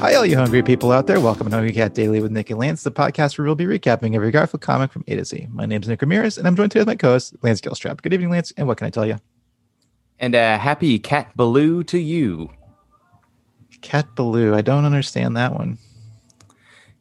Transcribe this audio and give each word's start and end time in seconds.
Hi, 0.00 0.14
all 0.14 0.24
you 0.24 0.36
hungry 0.36 0.62
people 0.62 0.92
out 0.92 1.08
there. 1.08 1.18
Welcome 1.18 1.50
to 1.50 1.56
Hungry 1.56 1.72
Cat 1.72 1.92
Daily 1.92 2.20
with 2.20 2.30
Nick 2.30 2.50
and 2.50 2.60
Lance, 2.60 2.84
the 2.84 2.92
podcast 2.92 3.36
where 3.36 3.44
we'll 3.44 3.56
be 3.56 3.64
recapping 3.64 4.14
every 4.14 4.30
Garfield 4.30 4.60
comic 4.60 4.92
from 4.92 5.02
A 5.08 5.16
to 5.16 5.24
Z. 5.24 5.48
My 5.50 5.66
name 5.66 5.82
is 5.82 5.88
Nick 5.88 6.00
Ramirez, 6.00 6.38
and 6.38 6.46
I'm 6.46 6.54
joined 6.54 6.70
today 6.70 6.82
with 6.82 6.86
my 6.86 6.94
co 6.94 7.08
host, 7.08 7.34
Lance 7.42 7.60
Gilstrap. 7.60 8.00
Good 8.00 8.12
evening, 8.12 8.30
Lance, 8.30 8.52
and 8.56 8.68
what 8.68 8.78
can 8.78 8.86
I 8.86 8.90
tell 8.90 9.04
you? 9.04 9.18
And 10.20 10.36
uh, 10.36 10.56
happy 10.56 11.00
Cat 11.00 11.36
Ballou 11.36 11.82
to 11.82 11.98
you. 11.98 12.48
Cat 13.80 14.14
Ballou. 14.14 14.54
I 14.54 14.60
don't 14.60 14.84
understand 14.84 15.36
that 15.36 15.52
one. 15.52 15.78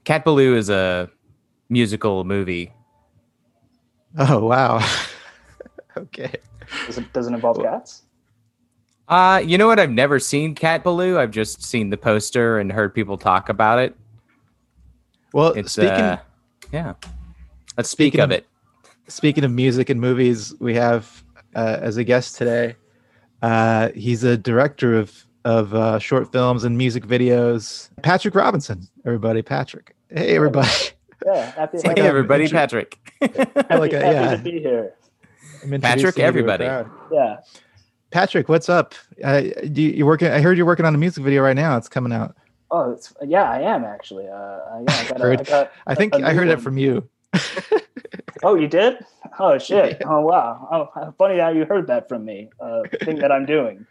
Cat 0.03 0.25
Ballou 0.25 0.55
is 0.55 0.71
a 0.71 1.07
musical 1.69 2.23
movie. 2.23 2.73
Oh, 4.17 4.39
wow. 4.39 4.83
okay. 5.97 6.33
Does 6.87 6.97
it, 6.97 7.13
does 7.13 7.27
it 7.27 7.33
involve 7.33 7.61
cats? 7.61 8.06
Uh, 9.07 9.41
you 9.45 9.57
know 9.57 9.67
what? 9.67 9.79
I've 9.79 9.91
never 9.91 10.19
seen 10.19 10.53
Cat 10.55 10.83
Ballou. 10.83 11.17
I've 11.17 11.31
just 11.31 11.63
seen 11.63 11.89
the 11.89 11.97
poster 11.97 12.59
and 12.59 12.71
heard 12.71 12.93
people 12.93 13.17
talk 13.17 13.47
about 13.49 13.79
it. 13.79 13.95
Well, 15.33 15.53
It's 15.53 15.71
speaking, 15.73 15.89
uh, 15.91 16.19
yeah. 16.71 16.93
Let's 17.77 17.89
speak 17.89 18.13
speaking 18.13 18.21
of 18.21 18.31
of- 18.31 18.37
it. 18.37 18.47
speaking 19.07 19.43
of 19.43 19.51
music 19.51 19.89
and 19.89 20.01
movies, 20.01 20.53
we 20.59 20.73
have 20.75 21.23
uh, 21.55 21.77
as 21.81 21.97
a 21.97 22.03
guest 22.03 22.37
today, 22.37 22.75
uh, 23.41 23.89
he's 23.95 24.23
a 24.23 24.35
director 24.37 24.97
of, 24.97 25.25
of 25.45 25.73
uh, 25.73 25.99
short 25.99 26.31
films 26.31 26.63
and 26.63 26.77
music 26.77 27.05
videos, 27.05 27.89
Patrick 28.03 28.35
Robinson. 28.35 28.87
Everybody, 29.05 29.41
Patrick. 29.41 29.95
Hey, 30.09 30.35
everybody. 30.35 30.69
Yeah, 31.25 31.51
happy, 31.51 31.77
Hey, 31.81 31.87
like 31.89 31.97
happy, 31.97 32.01
a- 32.01 32.05
everybody, 32.09 32.43
intro- 32.45 32.59
Patrick. 32.59 32.99
like 33.21 33.93
a- 33.93 33.99
happy 34.01 34.15
yeah. 34.15 34.31
to 34.35 34.37
be 34.43 34.59
here. 34.59 34.93
I'm 35.63 35.79
Patrick, 35.81 36.15
you 36.17 36.21
to 36.21 36.21
a 36.21 36.25
everybody. 36.25 36.65
Yeah. 37.11 37.37
Patrick, 38.11 38.49
what's 38.49 38.69
up? 38.69 38.95
Uh, 39.23 39.41
do 39.71 39.81
you, 39.81 39.89
you're 39.91 40.07
working. 40.07 40.29
I 40.29 40.39
heard 40.41 40.57
you're 40.57 40.65
working 40.65 40.85
on 40.85 40.95
a 40.95 40.97
music 40.97 41.23
video 41.23 41.43
right 41.43 41.55
now. 41.55 41.77
It's 41.77 41.89
coming 41.89 42.13
out. 42.13 42.35
Oh, 42.71 42.91
it's, 42.91 43.13
yeah, 43.25 43.49
I 43.49 43.61
am 43.61 43.83
actually. 43.83 44.27
Uh, 44.27 44.29
yeah, 44.29 44.83
I 44.87 45.07
got. 45.09 45.21
Heard- 45.21 45.41
I, 45.41 45.43
got 45.43 45.71
I 45.87 45.95
think 45.95 46.15
I 46.15 46.33
heard 46.33 46.47
it 46.47 46.61
from 46.61 46.77
you. 46.77 47.07
Oh, 48.43 48.55
you 48.55 48.67
did? 48.67 49.03
Oh 49.39 49.57
shit! 49.57 50.01
Oh 50.05 50.21
wow! 50.21 50.67
Oh, 50.95 51.11
funny 51.17 51.39
how 51.39 51.49
you 51.49 51.65
heard 51.65 51.87
that 51.87 52.07
from 52.07 52.25
me. 52.25 52.49
Uh, 52.59 52.83
thing 53.03 53.17
that 53.19 53.31
I'm 53.31 53.45
doing. 53.45 53.85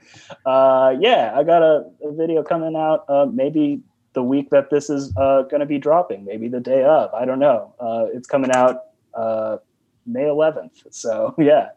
Uh, 0.44 0.94
yeah, 1.00 1.32
I 1.34 1.42
got 1.42 1.62
a, 1.62 1.84
a 2.04 2.12
video 2.12 2.42
coming 2.42 2.76
out. 2.76 3.04
Uh, 3.08 3.26
maybe 3.26 3.80
the 4.12 4.22
week 4.22 4.50
that 4.50 4.70
this 4.70 4.88
is 4.88 5.12
uh, 5.16 5.42
going 5.42 5.60
to 5.60 5.66
be 5.66 5.78
dropping. 5.78 6.24
Maybe 6.24 6.48
the 6.48 6.60
day 6.60 6.84
of. 6.84 7.12
I 7.12 7.24
don't 7.24 7.38
know. 7.38 7.74
Uh, 7.80 8.06
it's 8.12 8.28
coming 8.28 8.50
out 8.52 8.82
uh, 9.14 9.58
May 10.06 10.22
11th. 10.22 10.84
So 10.90 11.34
yeah, 11.38 11.70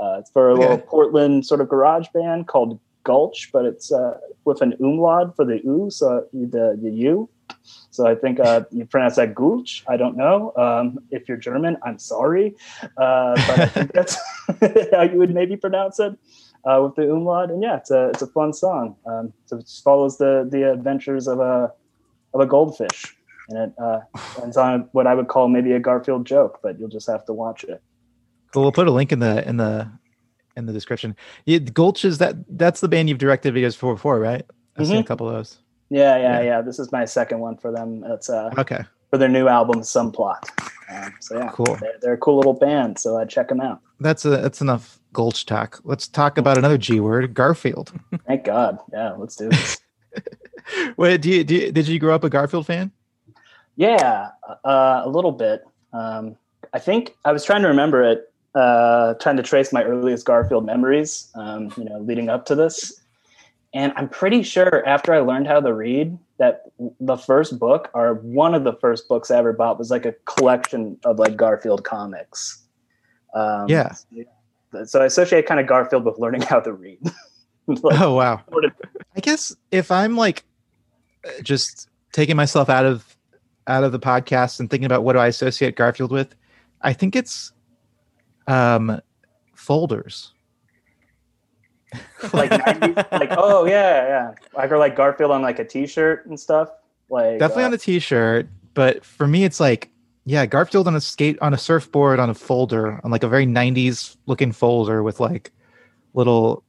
uh, 0.00 0.18
it's 0.20 0.30
for 0.30 0.50
a 0.50 0.54
little 0.54 0.78
Portland 0.78 1.46
sort 1.46 1.60
of 1.60 1.68
garage 1.68 2.08
band 2.12 2.48
called 2.48 2.78
Gulch, 3.04 3.50
but 3.52 3.64
it's 3.64 3.92
uh, 3.92 4.18
with 4.44 4.60
an 4.62 4.74
umlaut 4.80 5.36
for 5.36 5.44
the 5.44 5.60
u, 5.64 5.88
so 5.90 6.26
the 6.32 6.78
the 6.82 6.90
u. 6.90 7.28
So 7.90 8.06
I 8.06 8.14
think 8.14 8.40
uh, 8.40 8.64
you 8.70 8.84
pronounce 8.84 9.16
that 9.16 9.34
Gulch. 9.34 9.84
I 9.88 9.96
don't 9.96 10.16
know. 10.16 10.52
Um, 10.56 10.98
if 11.10 11.28
you're 11.28 11.36
German, 11.36 11.76
I'm 11.82 11.98
sorry, 11.98 12.54
uh, 12.82 13.34
but 13.46 13.60
I 13.60 13.66
think 13.66 13.92
that's 13.92 14.16
how 14.92 15.02
you 15.02 15.18
would 15.18 15.32
maybe 15.32 15.56
pronounce 15.56 15.98
it 16.00 16.18
uh, 16.64 16.80
with 16.82 16.96
the 16.96 17.10
umlaut. 17.10 17.50
And 17.50 17.62
yeah, 17.62 17.76
it's 17.76 17.90
a 17.90 18.08
it's 18.10 18.22
a 18.22 18.26
fun 18.26 18.52
song. 18.52 18.96
Um, 19.06 19.32
so 19.46 19.56
it 19.56 19.62
just 19.62 19.82
follows 19.84 20.18
the 20.18 20.46
the 20.50 20.70
adventures 20.70 21.26
of 21.28 21.40
a 21.40 21.72
of 22.34 22.40
a 22.40 22.46
goldfish, 22.46 23.16
and 23.48 23.58
it 23.58 23.72
uh, 23.78 24.00
ends 24.42 24.56
on 24.56 24.88
what 24.92 25.06
I 25.06 25.14
would 25.14 25.28
call 25.28 25.48
maybe 25.48 25.72
a 25.72 25.80
Garfield 25.80 26.26
joke, 26.26 26.58
but 26.62 26.78
you'll 26.78 26.88
just 26.88 27.08
have 27.08 27.24
to 27.26 27.32
watch 27.32 27.64
it. 27.64 27.80
We'll 28.62 28.72
put 28.72 28.88
a 28.88 28.90
link 28.90 29.12
in 29.12 29.18
the 29.18 29.46
in 29.48 29.56
the 29.58 29.90
in 30.56 30.66
the 30.66 30.72
description. 30.72 31.14
Yeah, 31.44 31.58
Gulch 31.58 32.04
is 32.04 32.18
that 32.18 32.36
that's 32.58 32.80
the 32.80 32.88
band 32.88 33.08
you've 33.08 33.18
directed 33.18 33.54
videos 33.54 33.76
for 33.76 33.94
before, 33.94 34.18
right? 34.18 34.44
I've 34.78 34.86
seen 34.86 34.96
a 34.96 35.02
Mhm. 35.02 35.06
couple 35.06 35.28
of 35.28 35.34
those. 35.34 35.58
Yeah, 35.90 36.16
yeah, 36.16 36.40
Yeah. 36.40 36.44
yeah. 36.44 36.62
This 36.62 36.78
is 36.78 36.90
my 36.90 37.04
second 37.04 37.40
one 37.40 37.56
for 37.58 37.70
them. 37.70 38.02
It's 38.08 38.30
uh, 38.30 38.50
Okay, 38.58 38.80
for 39.10 39.18
their 39.18 39.28
new 39.28 39.46
album, 39.48 39.80
Subplot. 39.80 40.48
Um, 40.88 41.12
so 41.20 41.36
yeah, 41.38 41.50
cool. 41.52 41.76
they're, 41.80 41.94
they're 42.00 42.12
a 42.14 42.18
cool 42.18 42.36
little 42.36 42.54
band. 42.54 42.98
So 42.98 43.18
uh, 43.18 43.24
check 43.26 43.48
them 43.48 43.60
out. 43.60 43.80
That's 44.00 44.24
a 44.24 44.30
that's 44.30 44.60
enough 44.60 44.98
Gulch 45.12 45.44
talk. 45.46 45.80
Let's 45.84 46.08
talk 46.08 46.38
about 46.38 46.56
another 46.58 46.78
G 46.78 47.00
word, 47.00 47.34
Garfield. 47.34 47.92
Thank 48.26 48.44
God. 48.44 48.78
Yeah, 48.92 49.12
let's 49.12 49.36
do 49.36 49.48
this. 49.50 49.78
Wait, 50.96 51.20
do 51.22 51.30
you, 51.30 51.44
do 51.44 51.54
you, 51.54 51.72
did 51.72 51.86
you 51.88 51.98
grow 51.98 52.14
up 52.14 52.24
a 52.24 52.30
Garfield 52.30 52.66
fan? 52.66 52.90
Yeah, 53.76 54.30
uh, 54.64 55.02
a 55.04 55.08
little 55.08 55.32
bit. 55.32 55.62
Um, 55.92 56.36
I 56.72 56.78
think 56.78 57.14
I 57.24 57.32
was 57.32 57.44
trying 57.44 57.62
to 57.62 57.68
remember 57.68 58.02
it, 58.02 58.32
uh, 58.56 59.14
trying 59.14 59.36
to 59.36 59.42
trace 59.42 59.70
my 59.72 59.84
earliest 59.84 60.24
Garfield 60.24 60.64
memories, 60.64 61.30
um, 61.34 61.70
you 61.76 61.84
know, 61.84 61.98
leading 61.98 62.30
up 62.30 62.46
to 62.46 62.54
this. 62.54 63.00
And 63.74 63.92
I'm 63.96 64.08
pretty 64.08 64.42
sure 64.42 64.82
after 64.86 65.12
I 65.12 65.20
learned 65.20 65.46
how 65.46 65.60
to 65.60 65.74
read, 65.74 66.18
that 66.38 66.62
the 66.98 67.16
first 67.16 67.58
book, 67.58 67.90
or 67.92 68.14
one 68.14 68.54
of 68.54 68.64
the 68.64 68.72
first 68.72 69.08
books 69.08 69.30
I 69.30 69.36
ever 69.36 69.52
bought, 69.52 69.78
was 69.78 69.90
like 69.90 70.06
a 70.06 70.12
collection 70.24 70.98
of 71.04 71.18
like 71.18 71.36
Garfield 71.36 71.84
comics. 71.84 72.62
Um, 73.34 73.68
Yeah. 74.10 74.84
So 74.84 75.02
I 75.02 75.06
associate 75.06 75.46
kind 75.46 75.60
of 75.60 75.66
Garfield 75.66 76.04
with 76.04 76.18
learning 76.18 76.42
how 76.42 76.60
to 76.60 76.72
read. 76.72 76.98
Like, 77.68 78.00
oh 78.00 78.14
wow. 78.14 78.44
I 79.16 79.20
guess 79.20 79.52
if 79.72 79.90
I'm 79.90 80.16
like 80.16 80.44
just 81.42 81.88
taking 82.12 82.36
myself 82.36 82.70
out 82.70 82.86
of 82.86 83.16
out 83.66 83.82
of 83.82 83.90
the 83.90 83.98
podcast 83.98 84.60
and 84.60 84.70
thinking 84.70 84.86
about 84.86 85.02
what 85.02 85.14
do 85.14 85.18
I 85.18 85.26
associate 85.26 85.74
Garfield 85.74 86.12
with, 86.12 86.36
I 86.82 86.92
think 86.92 87.16
it's 87.16 87.50
um 88.46 89.00
folders. 89.54 90.32
like 92.32 92.50
90s, 92.50 93.12
like 93.12 93.30
oh 93.36 93.64
yeah, 93.64 94.06
yeah. 94.06 94.34
Like 94.54 94.70
or 94.70 94.78
like 94.78 94.96
Garfield 94.96 95.30
on 95.30 95.42
like 95.42 95.58
a 95.58 95.64
T-shirt 95.64 96.26
and 96.26 96.38
stuff. 96.38 96.70
Like 97.08 97.38
Definitely 97.38 97.64
uh, 97.64 97.66
on 97.66 97.74
a 97.74 97.78
t-shirt, 97.78 98.48
but 98.74 99.04
for 99.04 99.26
me 99.26 99.44
it's 99.44 99.60
like 99.60 99.90
yeah, 100.24 100.44
Garfield 100.44 100.88
on 100.88 100.96
a 100.96 101.00
skate 101.00 101.38
on 101.40 101.54
a 101.54 101.58
surfboard 101.58 102.18
on 102.18 102.28
a 102.28 102.34
folder 102.34 103.00
on 103.04 103.12
like 103.12 103.22
a 103.22 103.28
very 103.28 103.46
90s 103.46 104.16
looking 104.26 104.50
folder 104.50 105.04
with 105.04 105.20
like 105.20 105.52
little 106.14 106.64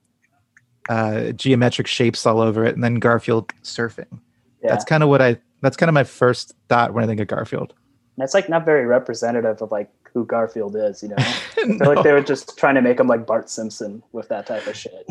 uh 0.89 1.31
geometric 1.31 1.87
shapes 1.87 2.25
all 2.25 2.39
over 2.39 2.65
it 2.65 2.75
and 2.75 2.83
then 2.83 2.95
Garfield 2.95 3.51
surfing. 3.63 4.19
yeah. 4.63 4.69
That's 4.69 4.85
kind 4.85 5.01
of 5.01 5.09
what 5.09 5.21
I 5.21 5.37
that's 5.61 5.75
kind 5.75 5.89
of 5.89 5.93
my 5.93 6.03
first 6.03 6.53
thought 6.69 6.93
when 6.93 7.03
I 7.03 7.07
think 7.07 7.19
of 7.19 7.27
Garfield. 7.27 7.73
And 8.15 8.23
it's 8.23 8.33
like 8.33 8.47
not 8.47 8.65
very 8.65 8.85
representative 8.85 9.61
of 9.61 9.71
like 9.71 9.89
who 10.17 10.25
Garfield 10.25 10.75
is, 10.75 11.03
you 11.03 11.09
know. 11.09 11.15
I 11.19 11.23
feel 11.23 11.67
No. 11.67 11.91
like 11.93 12.03
they 12.03 12.11
were 12.11 12.21
just 12.21 12.57
trying 12.57 12.73
to 12.75 12.81
make 12.81 12.99
him 12.99 13.07
like 13.07 13.27
Bart 13.27 13.49
Simpson 13.49 14.01
with 14.13 14.27
that 14.29 14.47
type 14.47 14.65
of 14.65 14.75
shit. 14.75 15.05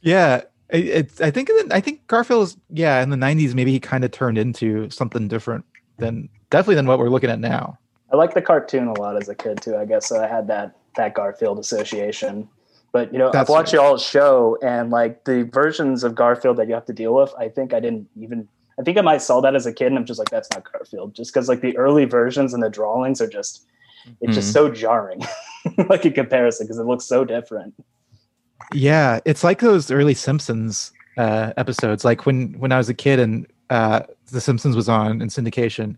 Yeah, 0.00 0.42
it's. 0.70 1.20
I 1.20 1.30
think. 1.30 1.48
In 1.48 1.68
the, 1.68 1.74
I 1.74 1.80
think 1.80 2.06
Garfield 2.08 2.42
is. 2.48 2.56
Yeah, 2.70 3.00
in 3.02 3.10
the 3.10 3.16
'90s, 3.16 3.54
maybe 3.54 3.70
he 3.72 3.80
kind 3.80 4.04
of 4.04 4.10
turned 4.10 4.38
into 4.38 4.90
something 4.90 5.28
different 5.28 5.64
than 5.98 6.28
definitely 6.50 6.74
than 6.76 6.86
what 6.86 6.98
we're 6.98 7.08
looking 7.08 7.30
at 7.30 7.38
now. 7.38 7.78
I 8.12 8.16
like 8.16 8.34
the 8.34 8.42
cartoon 8.42 8.88
a 8.88 8.98
lot 9.00 9.16
as 9.16 9.28
a 9.28 9.34
kid 9.34 9.60
too, 9.60 9.76
I 9.76 9.84
guess. 9.84 10.08
So 10.08 10.22
I 10.22 10.26
had 10.26 10.48
that 10.48 10.76
that 10.96 11.14
Garfield 11.14 11.58
association. 11.58 12.48
But 12.92 13.12
you 13.12 13.18
know, 13.18 13.30
That's 13.30 13.48
I've 13.48 13.52
watched 13.52 13.72
right. 13.74 13.82
y'all's 13.82 14.02
show 14.02 14.58
and 14.62 14.90
like 14.90 15.24
the 15.24 15.42
versions 15.52 16.02
of 16.02 16.14
Garfield 16.14 16.56
that 16.56 16.66
you 16.68 16.74
have 16.74 16.86
to 16.86 16.92
deal 16.92 17.14
with, 17.14 17.32
I 17.38 17.48
think 17.48 17.74
I 17.74 17.80
didn't 17.80 18.08
even 18.18 18.48
I 18.78 18.82
think 18.82 18.96
I 18.98 19.00
might 19.02 19.22
saw 19.22 19.40
that 19.40 19.54
as 19.54 19.66
a 19.66 19.72
kid 19.72 19.86
and 19.88 19.98
I'm 19.98 20.04
just 20.06 20.18
like, 20.18 20.30
that's 20.30 20.48
not 20.54 20.70
Garfield. 20.70 21.14
Just 21.14 21.32
because 21.32 21.48
like 21.48 21.60
the 21.62 21.76
early 21.76 22.04
versions 22.04 22.54
and 22.54 22.62
the 22.62 22.70
drawings 22.70 23.20
are 23.20 23.26
just 23.28 23.66
it's 24.20 24.34
just 24.34 24.50
Mhm. 24.50 24.52
so 24.52 24.70
jarring, 24.70 25.22
like 25.88 26.04
in 26.06 26.12
comparison, 26.12 26.66
because 26.66 26.78
it 26.78 26.84
looks 26.86 27.04
so 27.04 27.24
different. 27.24 27.74
Yeah, 28.72 29.20
it's 29.24 29.44
like 29.44 29.60
those 29.60 29.90
early 29.90 30.14
Simpsons 30.14 30.92
uh, 31.16 31.52
episodes. 31.56 32.04
Like 32.04 32.26
when 32.26 32.52
when 32.58 32.72
I 32.72 32.78
was 32.78 32.88
a 32.88 32.94
kid 32.94 33.18
and 33.20 33.46
uh, 33.70 34.00
The 34.32 34.40
Simpsons 34.40 34.74
was 34.76 34.88
on 34.88 35.20
in 35.22 35.28
syndication, 35.28 35.96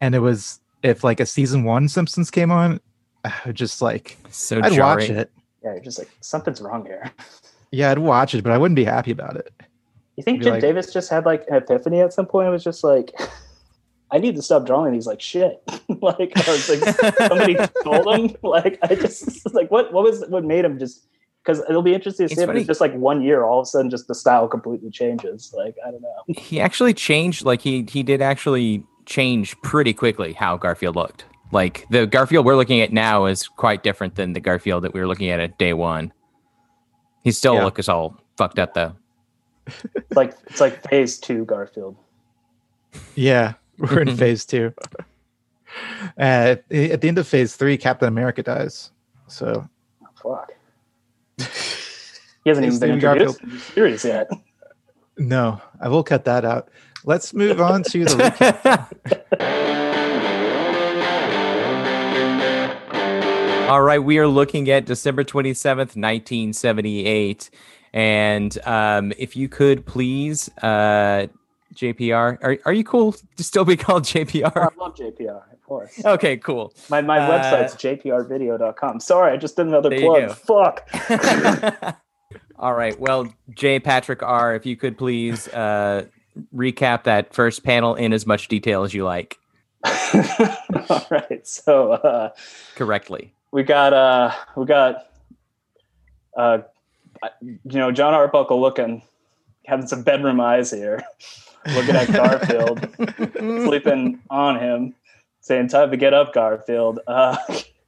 and 0.00 0.14
it 0.14 0.20
was 0.20 0.60
if 0.82 1.02
like 1.04 1.20
a 1.20 1.26
season 1.26 1.64
one 1.64 1.88
Simpsons 1.88 2.30
came 2.30 2.50
on, 2.50 2.80
I 3.24 3.32
would 3.46 3.56
just 3.56 3.82
like 3.82 4.16
So 4.30 4.58
I'd 4.62 4.72
jarring. 4.72 4.80
watch 4.80 5.10
it. 5.10 5.30
Yeah, 5.64 5.72
you're 5.72 5.80
just 5.82 5.98
like 5.98 6.10
something's 6.20 6.60
wrong 6.60 6.84
here. 6.84 7.10
Yeah, 7.72 7.90
I'd 7.90 7.98
watch 7.98 8.32
it, 8.32 8.44
but 8.44 8.52
I 8.52 8.58
wouldn't 8.58 8.76
be 8.76 8.84
happy 8.84 9.10
about 9.10 9.36
it. 9.36 9.52
You 10.16 10.22
think 10.22 10.40
Jim 10.40 10.52
like- 10.52 10.62
Davis 10.62 10.92
just 10.92 11.10
had 11.10 11.26
like 11.26 11.44
an 11.48 11.56
epiphany 11.56 12.00
at 12.00 12.12
some 12.12 12.24
point? 12.24 12.46
It 12.46 12.50
was 12.52 12.62
just 12.62 12.84
like, 12.84 13.12
I 14.10 14.18
need 14.18 14.36
to 14.36 14.42
stop 14.42 14.66
drawing 14.66 14.92
these 14.92 15.06
like 15.06 15.20
shit. 15.20 15.62
like, 16.00 16.32
I 16.36 16.50
was 16.50 16.68
like, 16.70 17.14
somebody 17.16 17.56
told 17.84 18.06
him. 18.30 18.36
Like, 18.42 18.78
I 18.82 18.94
just 18.94 19.52
like 19.54 19.70
what 19.70 19.92
what 19.92 20.04
was 20.04 20.24
what 20.28 20.44
made 20.44 20.64
him 20.64 20.78
just 20.78 21.06
because 21.42 21.62
it'll 21.68 21.82
be 21.82 21.94
interesting 21.94 22.26
to 22.28 22.32
It's 22.32 22.36
see 22.38 22.42
if 22.42 22.46
funny. 22.48 22.60
it's 22.60 22.66
just 22.68 22.80
like 22.80 22.94
one 22.94 23.22
year, 23.22 23.44
all 23.44 23.60
of 23.60 23.64
a 23.64 23.66
sudden, 23.66 23.90
just 23.90 24.06
the 24.08 24.14
style 24.14 24.46
completely 24.48 24.90
changes. 24.90 25.52
Like, 25.56 25.74
I 25.86 25.90
don't 25.90 26.02
know. 26.02 26.22
he 26.28 26.60
actually 26.60 26.94
changed 26.94 27.44
like 27.44 27.60
he 27.62 27.84
he 27.88 28.02
did 28.02 28.22
actually 28.22 28.84
change 29.06 29.60
pretty 29.62 29.92
quickly 29.92 30.32
how 30.32 30.56
Garfield 30.56 30.94
looked. 30.96 31.24
Like 31.52 31.86
the 31.90 32.06
Garfield 32.06 32.44
we're 32.46 32.56
looking 32.56 32.80
at 32.80 32.92
now 32.92 33.26
is 33.26 33.46
quite 33.48 33.82
different 33.84 34.14
than 34.16 34.32
the 34.32 34.40
Garfield 34.40 34.82
that 34.84 34.92
we 34.94 35.00
were 35.00 35.06
looking 35.06 35.30
at 35.30 35.38
at 35.40 35.58
day 35.58 35.72
one. 35.72 36.12
He 37.24 37.30
still 37.32 37.54
Yeah. 37.54 37.64
looks 37.64 37.88
all 37.88 38.20
fucked 38.36 38.58
up 38.60 38.74
though. 38.74 38.94
It's 39.66 40.16
like 40.16 40.34
it's 40.46 40.60
like 40.60 40.88
phase 40.88 41.18
two 41.18 41.44
Garfield. 41.44 41.96
Yeah, 43.14 43.54
we're 43.78 44.02
in 44.02 44.16
phase 44.22 44.44
two. 44.44 44.72
Uh, 46.18 46.56
at 46.60 46.68
the 46.68 47.08
end 47.08 47.18
of 47.18 47.26
phase 47.26 47.56
three, 47.56 47.76
Captain 47.76 48.08
America 48.08 48.42
dies. 48.42 48.90
So 49.28 49.68
Oh, 50.02 50.06
fuck. 50.16 50.52
He 52.44 52.50
hasn't 52.50 52.66
even 52.66 52.76
Stephen 52.76 53.00
been 53.00 53.10
introduced 53.10 53.42
in 53.42 53.50
the 53.50 53.58
series 53.58 54.04
yet. 54.04 54.30
No, 55.18 55.60
I 55.80 55.88
will 55.88 56.04
cut 56.04 56.24
that 56.26 56.44
out. 56.44 56.68
Let's 57.04 57.34
move 57.34 57.60
on 57.60 57.82
to 57.84 58.04
the 58.04 58.14
recap. 58.14 59.40
All 63.68 63.82
right, 63.82 63.98
we 63.98 64.18
are 64.18 64.28
looking 64.28 64.70
at 64.70 64.84
December 64.84 65.24
27th, 65.24 65.96
1978. 65.96 67.50
And 67.92 68.56
um, 68.64 69.12
if 69.18 69.34
you 69.36 69.48
could 69.48 69.84
please, 69.84 70.48
uh, 70.62 71.26
JPR, 71.76 72.38
are, 72.42 72.58
are 72.64 72.72
you 72.72 72.84
cool 72.84 73.12
to 73.36 73.44
still 73.44 73.64
be 73.64 73.76
called 73.86 74.04
JPR? 74.04 74.50
I 74.56 74.68
love 74.82 74.94
JPR, 74.96 75.52
of 75.52 75.62
course. 75.62 76.04
Okay, 76.04 76.36
cool. 76.38 76.72
My 76.88 77.00
my 77.02 77.18
Uh, 77.18 77.30
website's 77.30 77.74
jprvideo.com. 77.76 79.00
Sorry, 79.00 79.32
I 79.32 79.36
just 79.36 79.56
did 79.56 79.66
another 79.66 79.90
plug. 79.90 80.30
Fuck. 80.32 80.88
All 82.58 82.72
right. 82.74 82.98
Well, 82.98 83.32
J. 83.54 83.78
Patrick 83.80 84.22
R., 84.22 84.54
if 84.54 84.64
you 84.64 84.76
could 84.76 84.96
please 84.96 85.46
uh, 85.48 86.06
recap 86.54 87.04
that 87.04 87.34
first 87.34 87.62
panel 87.64 87.94
in 87.94 88.12
as 88.14 88.26
much 88.26 88.48
detail 88.48 88.82
as 88.82 88.92
you 88.94 89.04
like 89.04 89.38
All 89.84 91.06
right. 91.10 91.46
So 91.46 91.92
uh, 91.92 92.30
correctly. 92.74 93.32
we 93.52 93.62
got 93.62 93.92
uh 93.92 94.32
we 94.56 94.66
got 94.66 95.06
uh 96.36 96.58
you 97.42 97.58
know 97.64 97.90
John 97.92 98.12
Arbuckle 98.14 98.60
looking 98.60 99.02
having 99.66 99.86
some 99.86 100.02
bedroom 100.02 100.40
eyes 100.40 100.70
here, 100.70 101.02
looking 101.74 101.96
at 101.96 102.12
Garfield, 102.12 102.88
sleeping 103.64 104.20
on 104.30 104.58
him, 104.58 104.94
saying 105.40 105.68
time 105.68 105.90
to 105.90 105.96
get 105.96 106.14
up, 106.14 106.32
Garfield. 106.32 107.00
Uh, 107.06 107.36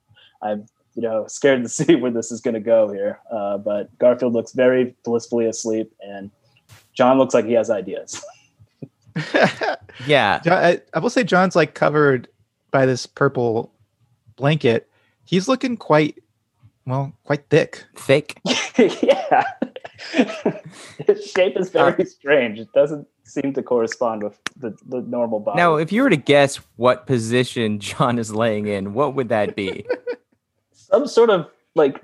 I'm 0.42 0.66
you 0.94 1.02
know 1.02 1.26
scared 1.26 1.62
to 1.62 1.68
see 1.68 1.94
where 1.94 2.10
this 2.10 2.30
is 2.30 2.40
going 2.40 2.54
to 2.54 2.60
go 2.60 2.90
here, 2.92 3.20
uh, 3.30 3.58
but 3.58 3.96
Garfield 3.98 4.32
looks 4.32 4.52
very 4.52 4.94
blissfully 5.04 5.46
asleep, 5.46 5.92
and 6.00 6.30
John 6.92 7.18
looks 7.18 7.34
like 7.34 7.44
he 7.44 7.52
has 7.52 7.70
ideas. 7.70 8.22
Yeah. 10.06 10.40
John, 10.40 10.64
I, 10.64 10.80
I 10.94 10.98
will 10.98 11.10
say 11.10 11.24
John's 11.24 11.56
like 11.56 11.74
covered 11.74 12.28
by 12.70 12.86
this 12.86 13.06
purple 13.06 13.72
blanket. 14.36 14.88
He's 15.24 15.48
looking 15.48 15.76
quite 15.76 16.22
well, 16.86 17.12
quite 17.24 17.48
thick. 17.50 17.84
Thick. 17.96 18.40
yeah. 19.02 19.44
His 21.06 21.30
shape 21.30 21.56
is 21.56 21.70
very 21.70 22.04
strange. 22.06 22.58
It 22.58 22.72
doesn't 22.72 23.06
seem 23.28 23.52
to 23.52 23.62
correspond 23.62 24.22
with 24.22 24.38
the, 24.56 24.76
the 24.88 25.00
normal 25.02 25.40
body. 25.40 25.56
Now, 25.58 25.76
if 25.76 25.92
you 25.92 26.02
were 26.02 26.10
to 26.10 26.16
guess 26.16 26.56
what 26.76 27.06
position 27.06 27.78
John 27.88 28.18
is 28.18 28.34
laying 28.34 28.66
in, 28.66 28.94
what 28.94 29.14
would 29.14 29.28
that 29.28 29.54
be? 29.54 29.86
Some 30.72 31.06
sort 31.06 31.30
of 31.30 31.46
like 31.74 32.00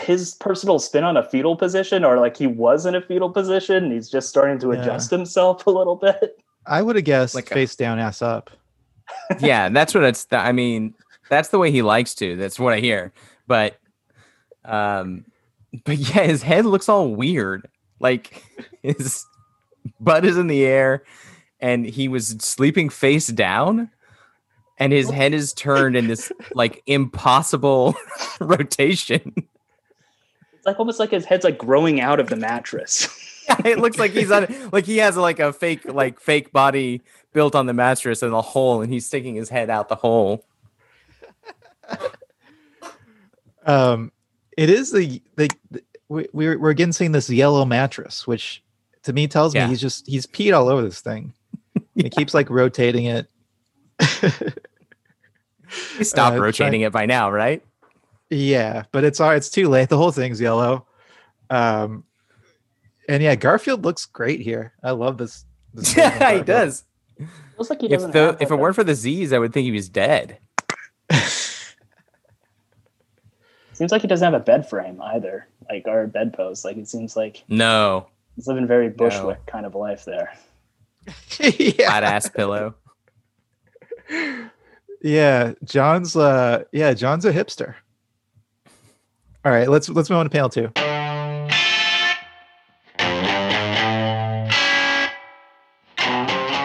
his 0.00 0.34
personal 0.36 0.78
spin 0.78 1.02
on 1.04 1.16
a 1.16 1.22
fetal 1.22 1.56
position, 1.56 2.04
or 2.04 2.18
like 2.20 2.36
he 2.36 2.46
was 2.46 2.86
in 2.86 2.94
a 2.94 3.00
fetal 3.00 3.30
position. 3.30 3.84
And 3.84 3.92
he's 3.92 4.08
just 4.10 4.28
starting 4.28 4.58
to 4.60 4.72
Yeah. 4.72 4.82
adjust 4.82 5.10
himself 5.10 5.66
a 5.66 5.70
little 5.70 5.96
bit. 5.96 6.38
I 6.66 6.80
would 6.82 6.96
have 6.96 7.04
guessed 7.04 7.34
Like 7.34 7.50
a- 7.50 7.54
face 7.54 7.74
down, 7.76 7.98
ass 7.98 8.22
up. 8.22 8.50
yeah, 9.40 9.68
that's 9.68 9.94
what 9.94 10.04
it's. 10.04 10.26
I 10.30 10.52
mean, 10.52 10.94
that's 11.28 11.48
the 11.48 11.58
way 11.58 11.70
he 11.70 11.82
likes 11.82 12.14
to. 12.16 12.36
That's 12.36 12.58
what 12.58 12.72
I 12.72 12.80
hear. 12.80 13.12
But, 13.46 13.76
um, 14.64 15.24
but 15.84 15.98
yeah, 15.98 16.22
his 16.24 16.42
head 16.42 16.64
looks 16.64 16.88
all 16.88 17.08
weird. 17.14 17.68
Like 18.00 18.42
his 18.82 19.24
butt 20.00 20.24
is 20.24 20.36
in 20.36 20.46
the 20.46 20.64
air, 20.64 21.04
and 21.60 21.86
he 21.86 22.08
was 22.08 22.28
sleeping 22.40 22.88
face 22.88 23.28
down, 23.28 23.90
and 24.78 24.92
his 24.92 25.10
head 25.10 25.34
is 25.34 25.52
turned 25.52 25.96
in 25.96 26.08
this 26.08 26.32
like 26.54 26.82
impossible 26.86 27.94
rotation. 28.40 29.32
It's 30.52 30.66
like 30.66 30.78
almost 30.78 30.98
like 30.98 31.10
his 31.10 31.24
head's 31.24 31.44
like 31.44 31.58
growing 31.58 32.00
out 32.00 32.20
of 32.20 32.28
the 32.28 32.36
mattress. 32.36 33.08
it 33.64 33.78
looks 33.78 33.98
like 33.98 34.12
he's 34.12 34.30
on 34.30 34.46
like 34.72 34.86
he 34.86 34.98
has 34.98 35.16
like 35.16 35.38
a 35.38 35.52
fake 35.52 35.84
like 35.84 36.20
fake 36.20 36.52
body 36.52 37.02
built 37.32 37.54
on 37.54 37.66
the 37.66 37.74
mattress 37.74 38.22
and 38.22 38.32
a 38.32 38.42
hole, 38.42 38.80
and 38.80 38.92
he's 38.92 39.06
sticking 39.06 39.34
his 39.34 39.48
head 39.48 39.70
out 39.70 39.88
the 39.88 39.96
hole. 39.96 40.44
Um, 43.66 44.12
it 44.56 44.70
is 44.70 44.92
the 44.92 45.22
the, 45.36 45.50
the 45.70 45.82
we, 46.08 46.28
we're 46.32 46.58
we're 46.58 46.70
again 46.70 46.92
seeing 46.92 47.12
this 47.12 47.30
yellow 47.30 47.64
mattress, 47.64 48.26
which 48.26 48.62
to 49.04 49.12
me 49.12 49.26
tells 49.28 49.54
Yeah. 49.54 49.64
me 49.64 49.70
he's 49.70 49.80
just 49.80 50.06
he's 50.06 50.26
peed 50.26 50.54
all 50.56 50.68
over 50.68 50.82
this 50.82 51.00
thing. 51.00 51.32
He 51.94 52.10
keeps 52.10 52.34
like 52.34 52.50
rotating 52.50 53.04
it. 53.06 53.28
He 55.98 56.04
stopped 56.04 56.36
Uh, 56.36 56.42
rotating 56.42 56.82
it 56.82 56.92
by 56.92 57.06
now, 57.06 57.30
right? 57.30 57.62
Yeah, 58.30 58.84
but 58.92 59.02
it's 59.04 59.18
all 59.20 59.30
it's 59.30 59.50
too 59.50 59.68
late. 59.68 59.88
The 59.88 59.96
whole 59.96 60.12
thing's 60.12 60.40
yellow. 60.40 60.86
Um, 61.50 62.04
and 63.08 63.22
yeah, 63.22 63.34
Garfield 63.34 63.84
looks 63.84 64.06
great 64.06 64.40
here. 64.40 64.72
I 64.82 64.90
love 64.92 65.18
this. 65.18 65.44
this 65.72 65.96
yeah, 65.96 66.32
he 66.36 66.42
does. 66.42 66.84
Looks 67.58 67.70
like 67.70 67.80
he 67.80 67.86
If 67.86 67.92
doesn't. 67.92 68.12
the 68.12 68.36
if 68.40 68.50
it 68.50 68.56
weren't 68.56 68.74
for 68.76 68.84
the 68.84 68.94
Z's, 68.94 69.32
I 69.32 69.38
would 69.38 69.52
think 69.52 69.64
he 69.64 69.72
was 69.72 69.88
dead. 69.88 70.38
seems 73.72 73.90
like 73.92 74.02
he 74.02 74.08
doesn't 74.08 74.24
have 74.32 74.40
a 74.40 74.44
bed 74.44 74.68
frame 74.68 75.00
either, 75.02 75.46
like 75.68 75.86
our 75.88 76.02
a 76.02 76.08
bedpost. 76.08 76.64
Like 76.64 76.76
it 76.76 76.88
seems 76.88 77.16
like 77.16 77.42
No, 77.48 78.06
he's 78.36 78.46
living 78.46 78.66
very 78.66 78.88
bushwick 78.88 79.44
kind 79.46 79.66
of 79.66 79.74
life 79.74 80.04
there. 80.04 80.32
yeah, 81.40 81.88
flat 81.88 82.04
ass 82.04 82.28
pillow. 82.28 82.74
yeah. 85.02 85.52
John's 85.64 86.16
uh, 86.16 86.64
yeah, 86.72 86.94
John's 86.94 87.24
a 87.24 87.32
hipster. 87.32 87.74
All 89.44 89.52
right, 89.52 89.68
let's 89.68 89.88
let's 89.88 90.08
move 90.08 90.18
on 90.18 90.26
to 90.26 90.30
panel 90.30 90.48
two. 90.48 90.70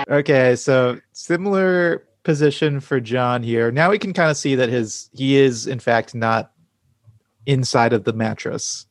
Okay, 0.09 0.55
so 0.55 0.99
similar 1.11 2.07
position 2.23 2.79
for 2.79 2.99
John 2.99 3.43
here. 3.43 3.71
Now 3.71 3.91
we 3.91 3.99
can 3.99 4.13
kind 4.13 4.31
of 4.31 4.37
see 4.37 4.55
that 4.55 4.69
his 4.69 5.09
he 5.13 5.35
is 5.35 5.67
in 5.67 5.79
fact 5.79 6.15
not 6.15 6.51
inside 7.45 7.93
of 7.93 8.05
the 8.05 8.13
mattress. 8.13 8.85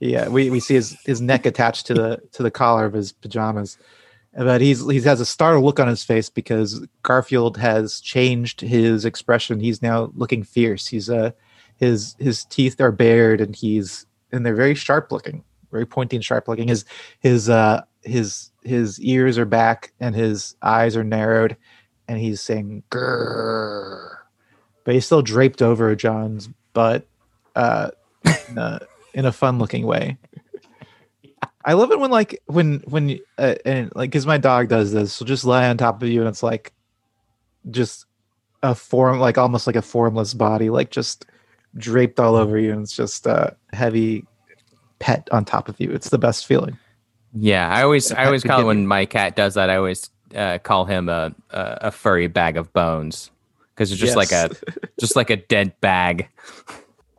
Yeah, 0.00 0.28
we, 0.28 0.50
we 0.50 0.60
see 0.60 0.74
his, 0.74 0.96
his 1.04 1.20
neck 1.20 1.46
attached 1.46 1.86
to 1.86 1.94
the 1.94 2.22
to 2.32 2.42
the 2.42 2.50
collar 2.50 2.84
of 2.84 2.92
his 2.92 3.12
pajamas. 3.12 3.78
But 4.36 4.60
he's 4.60 4.86
he 4.86 5.00
has 5.00 5.20
a 5.20 5.26
startled 5.26 5.64
look 5.64 5.80
on 5.80 5.88
his 5.88 6.04
face 6.04 6.28
because 6.28 6.86
Garfield 7.02 7.56
has 7.56 8.00
changed 8.00 8.60
his 8.60 9.06
expression. 9.06 9.60
He's 9.60 9.80
now 9.80 10.12
looking 10.14 10.42
fierce. 10.42 10.86
He's 10.86 11.08
uh 11.08 11.30
his 11.76 12.14
his 12.18 12.44
teeth 12.44 12.78
are 12.80 12.92
bared 12.92 13.40
and 13.40 13.56
he's 13.56 14.04
and 14.32 14.44
they're 14.44 14.54
very 14.54 14.74
sharp 14.74 15.10
looking, 15.10 15.42
very 15.72 15.86
pointy 15.86 16.16
and 16.16 16.24
sharp 16.24 16.48
looking. 16.48 16.68
His 16.68 16.84
his 17.20 17.48
uh 17.48 17.82
his 18.02 18.50
his 18.62 19.00
ears 19.00 19.38
are 19.38 19.46
back 19.46 19.92
and 20.00 20.14
his 20.14 20.54
eyes 20.60 20.96
are 20.98 21.04
narrowed 21.04 21.56
and 22.06 22.18
he's 22.18 22.42
saying 22.42 22.82
grrr. 22.90 24.16
But 24.84 24.94
he's 24.94 25.06
still 25.06 25.22
draped 25.22 25.62
over 25.62 25.96
John's 25.96 26.50
butt 26.74 27.06
uh 27.54 27.90
a, 28.56 28.80
in 29.16 29.24
a 29.24 29.32
fun 29.32 29.58
looking 29.58 29.84
way. 29.84 30.18
I 31.64 31.72
love 31.72 31.90
it 31.90 31.98
when 31.98 32.12
like 32.12 32.40
when 32.46 32.80
when 32.86 33.18
uh, 33.38 33.56
and 33.64 33.90
like 33.96 34.10
because 34.10 34.26
my 34.26 34.38
dog 34.38 34.68
does 34.68 34.92
this. 34.92 35.12
So 35.14 35.24
just 35.24 35.44
lie 35.44 35.68
on 35.68 35.76
top 35.76 36.00
of 36.00 36.08
you 36.08 36.20
and 36.20 36.28
it's 36.28 36.44
like 36.44 36.72
just 37.70 38.06
a 38.62 38.74
form 38.74 39.18
like 39.18 39.36
almost 39.36 39.66
like 39.66 39.74
a 39.74 39.82
formless 39.82 40.32
body 40.32 40.70
like 40.70 40.90
just 40.90 41.26
draped 41.76 42.20
all 42.20 42.36
over 42.36 42.56
you 42.56 42.72
and 42.72 42.82
it's 42.82 42.94
just 42.94 43.26
a 43.26 43.56
heavy 43.72 44.24
pet 45.00 45.28
on 45.32 45.44
top 45.44 45.68
of 45.68 45.80
you. 45.80 45.90
It's 45.90 46.10
the 46.10 46.18
best 46.18 46.46
feeling. 46.46 46.78
Yeah, 47.34 47.68
I 47.68 47.82
always 47.82 48.12
I 48.12 48.26
always 48.26 48.44
call 48.44 48.60
it 48.60 48.64
when 48.64 48.86
my 48.86 49.04
cat 49.04 49.34
does 49.34 49.54
that. 49.54 49.68
I 49.68 49.76
always 49.76 50.08
uh, 50.36 50.58
call 50.58 50.84
him 50.84 51.08
a, 51.08 51.34
a 51.50 51.78
a 51.82 51.90
furry 51.90 52.28
bag 52.28 52.56
of 52.56 52.72
bones 52.72 53.30
because 53.74 53.90
it's 53.90 54.00
just 54.00 54.14
like 54.14 54.30
a 54.30 54.50
just 55.00 55.16
like 55.16 55.30
a 55.30 55.36
dead 55.36 55.78
bag. 55.80 56.28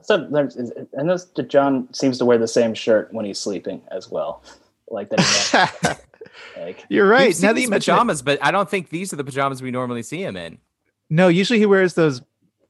So 0.07 0.25
there's, 0.31 0.57
I 0.97 1.03
noticed 1.03 1.35
that 1.35 1.49
John 1.49 1.93
seems 1.93 2.17
to 2.19 2.25
wear 2.25 2.37
the 2.37 2.47
same 2.47 2.73
shirt 2.73 3.13
when 3.13 3.25
he's 3.25 3.39
sleeping 3.39 3.81
as 3.91 4.09
well. 4.09 4.41
Like 4.89 5.09
that. 5.09 5.99
like 6.57 6.85
You're 6.87 7.07
right. 7.07 7.27
We've 7.27 7.41
Now 7.41 7.51
that 7.53 7.59
his 7.59 7.69
it- 7.69 7.73
pajamas, 7.73 8.21
but 8.21 8.39
I 8.41 8.51
don't 8.51 8.69
think 8.69 8.89
these 8.89 9.11
are 9.11 9.17
the 9.17 9.25
pajamas 9.25 9.61
we 9.61 9.69
normally 9.69 10.03
see 10.03 10.23
him 10.23 10.37
in. 10.37 10.59
No, 11.09 11.27
usually 11.27 11.59
he 11.59 11.65
wears 11.65 11.93
those 11.93 12.21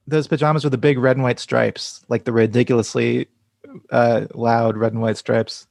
those 0.07 0.27
pajamas 0.27 0.63
with 0.63 0.71
the 0.71 0.77
big 0.77 0.97
red 0.97 1.17
and 1.17 1.23
white 1.23 1.37
stripes, 1.39 2.03
like 2.07 2.23
the 2.23 2.31
ridiculously 2.31 3.27
uh, 3.91 4.25
loud 4.33 4.77
red 4.77 4.93
and 4.93 5.01
white 5.01 5.17
stripes. 5.17 5.67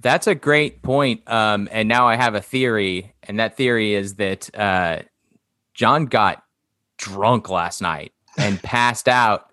That's 0.00 0.28
a 0.28 0.34
great 0.34 0.82
point. 0.82 1.28
Um, 1.28 1.68
and 1.72 1.88
now 1.88 2.06
I 2.06 2.14
have 2.14 2.34
a 2.36 2.40
theory, 2.40 3.14
and 3.24 3.40
that 3.40 3.56
theory 3.56 3.94
is 3.94 4.14
that 4.14 4.48
uh, 4.56 5.00
John 5.74 6.06
got 6.06 6.44
drunk 6.98 7.48
last 7.50 7.82
night 7.82 8.12
and 8.36 8.62
passed 8.62 9.08
out 9.08 9.47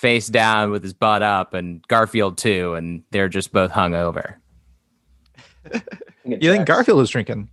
face 0.00 0.28
down 0.28 0.70
with 0.70 0.82
his 0.82 0.94
butt 0.94 1.22
up, 1.22 1.52
and 1.52 1.86
Garfield 1.88 2.38
too, 2.38 2.74
and 2.74 3.02
they're 3.10 3.28
just 3.28 3.52
both 3.52 3.70
hungover. 3.70 4.36
You 6.24 6.52
think 6.52 6.66
Garfield 6.66 6.98
was 6.98 7.10
drinking? 7.10 7.50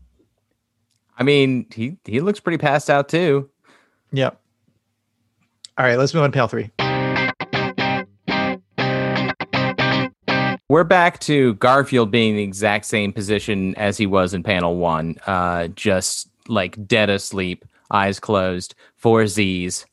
I 1.18 1.24
mean, 1.24 1.68
he 1.74 1.98
he 2.06 2.22
looks 2.22 2.40
pretty 2.40 2.58
passed 2.58 2.90
out 2.90 3.10
too. 3.10 3.50
Yep. 4.14 4.40
All 5.78 5.86
right, 5.86 5.98
let's 5.98 6.14
move 6.14 6.24
on 6.24 6.32
to 6.32 6.34
panel 6.34 6.48
three. 6.48 6.72
We're 10.70 10.78
we're 10.78 10.84
back 10.84 11.20
to 11.22 11.56
Garfield 11.56 12.12
being 12.12 12.36
the 12.36 12.44
exact 12.44 12.86
same 12.86 13.12
position 13.12 13.76
as 13.76 13.98
he 13.98 14.06
was 14.06 14.34
in 14.34 14.44
panel 14.44 14.78
one, 14.78 15.18
uh, 15.28 15.68
just 15.70 16.30
like 16.48 16.88
dead 16.88 17.10
asleep, 17.10 17.66
eyes 17.92 18.20
closed, 18.20 18.76
four 18.96 19.28
Z's. 19.28 19.86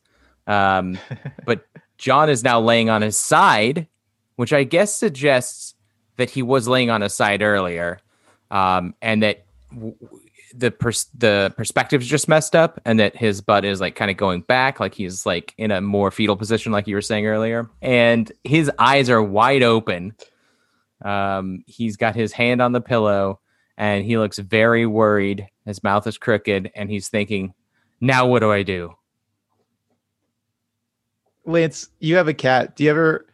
Um, 0.47 0.97
but 1.45 1.65
John 1.97 2.29
is 2.29 2.43
now 2.43 2.59
laying 2.59 2.89
on 2.89 3.01
his 3.01 3.17
side, 3.17 3.87
which 4.35 4.53
I 4.53 4.63
guess 4.63 4.93
suggests 4.93 5.75
that 6.17 6.29
he 6.29 6.41
was 6.41 6.67
laying 6.67 6.89
on 6.89 7.01
his 7.01 7.13
side 7.13 7.41
earlier, 7.41 7.99
um, 8.51 8.95
and 9.01 9.23
that 9.23 9.45
w- 9.73 9.95
the 10.53 10.71
pers- 10.71 11.09
the 11.17 11.53
perspective's 11.57 12.07
just 12.07 12.27
messed 12.27 12.55
up, 12.55 12.79
and 12.85 12.99
that 12.99 13.15
his 13.15 13.41
butt 13.41 13.65
is 13.65 13.81
like 13.81 13.95
kind 13.95 14.09
of 14.11 14.17
going 14.17 14.41
back, 14.41 14.79
like 14.79 14.93
he's 14.93 15.25
like 15.25 15.53
in 15.57 15.71
a 15.71 15.81
more 15.81 16.11
fetal 16.11 16.37
position, 16.37 16.71
like 16.71 16.87
you 16.87 16.95
were 16.95 17.01
saying 17.01 17.25
earlier, 17.27 17.69
and 17.81 18.31
his 18.43 18.71
eyes 18.79 19.09
are 19.09 19.21
wide 19.21 19.63
open. 19.63 20.15
Um, 21.03 21.63
he's 21.67 21.97
got 21.97 22.15
his 22.15 22.31
hand 22.31 22.61
on 22.61 22.71
the 22.71 22.81
pillow, 22.81 23.39
and 23.77 24.05
he 24.05 24.17
looks 24.17 24.39
very 24.39 24.85
worried. 24.85 25.47
His 25.65 25.83
mouth 25.83 26.07
is 26.07 26.17
crooked, 26.17 26.71
and 26.75 26.89
he's 26.89 27.09
thinking, 27.09 27.53
"Now 27.99 28.25
what 28.25 28.39
do 28.39 28.51
I 28.51 28.63
do?" 28.63 28.95
Lance, 31.45 31.89
you 31.99 32.15
have 32.15 32.27
a 32.27 32.33
cat. 32.33 32.75
Do 32.75 32.83
you 32.83 32.89
ever? 32.89 33.25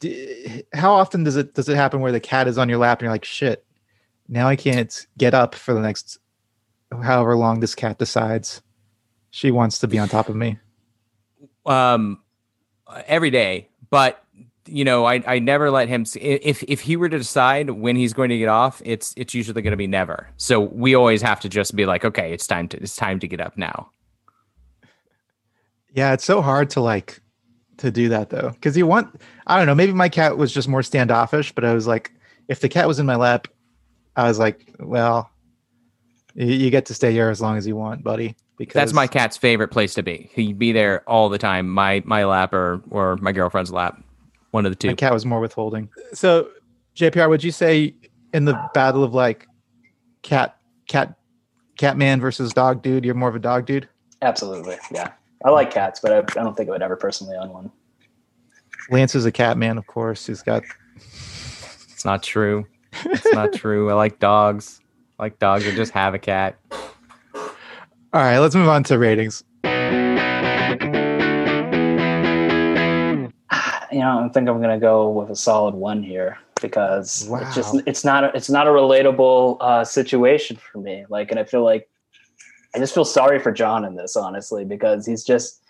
Do, 0.00 0.62
how 0.74 0.92
often 0.92 1.24
does 1.24 1.36
it 1.36 1.54
does 1.54 1.68
it 1.68 1.76
happen 1.76 2.00
where 2.00 2.12
the 2.12 2.20
cat 2.20 2.48
is 2.48 2.58
on 2.58 2.68
your 2.68 2.78
lap 2.78 2.98
and 2.98 3.06
you're 3.06 3.12
like, 3.12 3.24
shit, 3.24 3.64
now 4.28 4.48
I 4.48 4.56
can't 4.56 5.06
get 5.18 5.34
up 5.34 5.54
for 5.54 5.74
the 5.74 5.80
next 5.80 6.18
however 7.02 7.36
long 7.36 7.60
this 7.60 7.74
cat 7.74 7.98
decides 7.98 8.62
she 9.30 9.50
wants 9.50 9.78
to 9.80 9.88
be 9.88 9.98
on 9.98 10.08
top 10.08 10.28
of 10.28 10.36
me. 10.36 10.58
Um, 11.64 12.22
every 13.06 13.30
day, 13.30 13.68
but 13.90 14.22
you 14.68 14.84
know, 14.84 15.04
I, 15.04 15.22
I 15.26 15.38
never 15.38 15.70
let 15.70 15.88
him 15.88 16.04
see 16.04 16.20
if 16.20 16.62
if 16.64 16.80
he 16.80 16.96
were 16.96 17.08
to 17.08 17.18
decide 17.18 17.70
when 17.70 17.96
he's 17.96 18.12
going 18.12 18.30
to 18.30 18.38
get 18.38 18.48
off, 18.48 18.82
it's 18.84 19.14
it's 19.16 19.34
usually 19.34 19.62
going 19.62 19.72
to 19.72 19.76
be 19.76 19.86
never. 19.86 20.28
So 20.36 20.60
we 20.60 20.94
always 20.94 21.22
have 21.22 21.40
to 21.40 21.48
just 21.48 21.76
be 21.76 21.86
like, 21.86 22.04
okay, 22.04 22.32
it's 22.32 22.46
time 22.46 22.68
to 22.68 22.76
it's 22.78 22.96
time 22.96 23.20
to 23.20 23.28
get 23.28 23.40
up 23.40 23.56
now. 23.56 23.90
Yeah, 25.96 26.12
it's 26.12 26.24
so 26.24 26.42
hard 26.42 26.68
to 26.70 26.80
like 26.80 27.20
to 27.78 27.90
do 27.90 28.10
that 28.10 28.28
though, 28.28 28.50
because 28.50 28.76
you 28.76 28.86
want 28.86 29.20
I 29.46 29.56
don't 29.56 29.66
know, 29.66 29.74
maybe 29.74 29.94
my 29.94 30.10
cat 30.10 30.36
was 30.36 30.52
just 30.52 30.68
more 30.68 30.82
standoffish, 30.82 31.52
but 31.52 31.64
I 31.64 31.72
was 31.72 31.86
like, 31.86 32.12
if 32.48 32.60
the 32.60 32.68
cat 32.68 32.86
was 32.86 32.98
in 32.98 33.06
my 33.06 33.16
lap, 33.16 33.48
I 34.14 34.28
was 34.28 34.38
like, 34.38 34.74
well, 34.78 35.30
you, 36.34 36.46
you 36.46 36.70
get 36.70 36.84
to 36.86 36.94
stay 36.94 37.12
here 37.12 37.30
as 37.30 37.40
long 37.40 37.56
as 37.56 37.66
you 37.66 37.76
want, 37.76 38.04
buddy. 38.04 38.36
Because 38.58 38.74
That's 38.74 38.92
my 38.92 39.06
cat's 39.06 39.38
favorite 39.38 39.68
place 39.68 39.94
to 39.94 40.02
be. 40.02 40.30
He'd 40.34 40.58
be 40.58 40.72
there 40.72 41.02
all 41.08 41.30
the 41.30 41.38
time. 41.38 41.68
My 41.68 42.02
my 42.04 42.24
lap 42.24 42.52
or 42.52 42.82
or 42.90 43.16
my 43.16 43.32
girlfriend's 43.32 43.72
lap, 43.72 43.98
one 44.50 44.66
of 44.66 44.72
the 44.72 44.76
two. 44.76 44.88
My 44.88 44.94
cat 44.94 45.14
was 45.14 45.24
more 45.24 45.40
withholding. 45.40 45.88
So, 46.12 46.50
JPR, 46.94 47.30
would 47.30 47.42
you 47.42 47.52
say 47.52 47.94
in 48.34 48.44
the 48.44 48.58
battle 48.74 49.02
of 49.02 49.14
like 49.14 49.46
cat, 50.20 50.58
cat, 50.88 51.14
cat 51.78 51.96
man 51.96 52.20
versus 52.20 52.52
dog 52.52 52.82
dude, 52.82 53.04
you're 53.04 53.14
more 53.14 53.30
of 53.30 53.34
a 53.34 53.38
dog 53.38 53.64
dude? 53.64 53.88
Absolutely, 54.20 54.76
yeah. 54.90 55.12
I 55.44 55.50
like 55.50 55.70
cats, 55.70 56.00
but 56.00 56.12
I, 56.12 56.18
I 56.18 56.44
don't 56.44 56.56
think 56.56 56.68
I 56.68 56.72
would 56.72 56.82
ever 56.82 56.96
personally 56.96 57.36
own 57.36 57.50
one. 57.50 57.70
Lance 58.90 59.14
is 59.14 59.26
a 59.26 59.32
cat 59.32 59.58
man, 59.58 59.78
of 59.78 59.86
course. 59.86 60.26
He's 60.26 60.42
got. 60.42 60.62
It's 60.96 62.04
not 62.04 62.22
true. 62.22 62.66
It's 63.04 63.32
not 63.32 63.52
true. 63.62 63.90
I 63.90 63.94
like 63.94 64.18
dogs. 64.18 64.80
I 65.18 65.24
like 65.24 65.38
dogs. 65.38 65.66
I 65.66 65.70
just 65.72 65.92
have 65.92 66.14
a 66.14 66.18
cat. 66.18 66.56
All 68.12 68.22
right, 68.22 68.38
let's 68.38 68.54
move 68.54 68.68
on 68.68 68.82
to 68.84 68.98
ratings. 68.98 69.44
You 73.92 74.00
know, 74.02 74.24
I 74.24 74.28
think 74.28 74.48
I'm 74.48 74.60
going 74.60 74.78
to 74.78 74.82
go 74.84 75.08
with 75.08 75.30
a 75.30 75.36
solid 75.36 75.74
one 75.74 76.02
here 76.02 76.38
because 76.60 77.26
Wow. 77.30 77.38
it's 77.38 77.54
just 77.54 77.74
it's 77.86 78.04
not 78.04 78.24
a, 78.24 78.36
it's 78.36 78.50
not 78.50 78.66
a 78.66 78.70
relatable 78.70 79.56
uh, 79.60 79.84
situation 79.84 80.56
for 80.56 80.78
me. 80.78 81.06
Like, 81.08 81.30
and 81.30 81.40
I 81.40 81.44
feel 81.44 81.64
like 81.64 81.88
I 82.76 82.78
just 82.78 82.92
feel 82.92 83.06
sorry 83.06 83.38
for 83.38 83.50
John 83.50 83.86
in 83.86 83.94
this, 83.96 84.16
honestly, 84.16 84.62
because 84.62 85.06
he's 85.06 85.24
just 85.24 85.62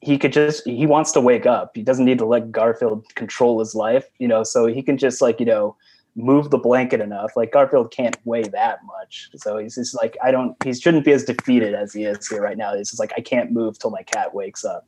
he 0.00 0.18
could 0.18 0.32
just 0.32 0.66
he 0.66 0.86
wants 0.86 1.12
to 1.12 1.20
wake 1.20 1.46
up. 1.46 1.70
He 1.76 1.82
doesn't 1.82 2.04
need 2.04 2.18
to 2.18 2.26
let 2.26 2.50
Garfield 2.50 3.04
control 3.14 3.60
his 3.60 3.76
life, 3.76 4.06
you 4.18 4.26
know. 4.26 4.42
So 4.42 4.66
he 4.66 4.82
can 4.82 4.98
just 4.98 5.22
like 5.22 5.38
you 5.38 5.46
know 5.46 5.76
move 6.16 6.50
the 6.50 6.58
blanket 6.58 7.00
enough. 7.00 7.36
Like 7.36 7.52
Garfield 7.52 7.92
can't 7.92 8.16
weigh 8.24 8.42
that 8.42 8.80
much, 8.84 9.30
so 9.36 9.56
he's 9.58 9.76
just 9.76 9.94
like 9.94 10.16
I 10.20 10.32
don't. 10.32 10.56
He 10.64 10.74
shouldn't 10.74 11.04
be 11.04 11.12
as 11.12 11.22
defeated 11.24 11.74
as 11.74 11.92
he 11.94 12.02
is 12.02 12.26
here 12.26 12.42
right 12.42 12.58
now. 12.58 12.76
He's 12.76 12.88
just 12.88 12.98
like 12.98 13.12
I 13.16 13.20
can't 13.20 13.52
move 13.52 13.78
till 13.78 13.90
my 13.90 14.02
cat 14.02 14.34
wakes 14.34 14.64
up. 14.64 14.84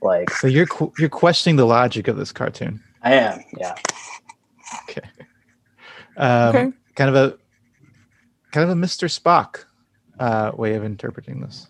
Like 0.00 0.30
So 0.30 0.46
you're 0.46 0.66
qu- 0.66 0.92
you're 0.98 1.10
questioning 1.10 1.56
the 1.56 1.66
logic 1.66 2.08
of 2.08 2.16
this 2.16 2.32
cartoon. 2.32 2.82
I 3.02 3.12
am, 3.16 3.44
yeah. 3.58 3.74
Okay. 4.88 5.02
Um, 6.16 6.56
Okay. 6.56 6.72
Kind 6.94 7.14
of 7.14 7.16
a 7.16 7.38
kind 8.52 8.70
of 8.70 8.74
a 8.74 8.80
Mr. 8.80 9.10
Spock 9.10 9.64
uh, 10.18 10.52
way 10.54 10.74
of 10.74 10.84
interpreting 10.84 11.40
this. 11.40 11.68